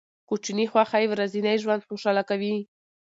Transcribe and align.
کوچني 0.29 0.65
خوښۍ 0.71 1.05
ورځنی 1.09 1.55
ژوند 1.63 1.85
خوشحاله 1.87 2.23
کوي. 2.29 2.55